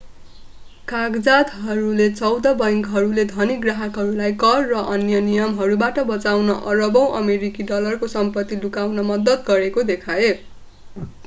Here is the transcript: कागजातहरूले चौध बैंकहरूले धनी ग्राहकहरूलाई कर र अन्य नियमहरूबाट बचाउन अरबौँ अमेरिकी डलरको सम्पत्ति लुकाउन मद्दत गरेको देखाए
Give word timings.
कागजातहरूले 0.87 2.07
चौध 2.13 2.47
बैंकहरूले 2.61 3.25
धनी 3.33 3.57
ग्राहकहरूलाई 3.65 4.33
कर 4.39 4.65
र 4.71 4.81
अन्य 4.95 5.21
नियमहरूबाट 5.27 6.07
बचाउन 6.09 6.57
अरबौँ 6.73 7.05
अमेरिकी 7.21 7.69
डलरको 7.69 8.13
सम्पत्ति 8.17 8.61
लुकाउन 8.65 9.07
मद्दत 9.13 9.49
गरेको 9.53 9.89
देखाए 9.89 10.35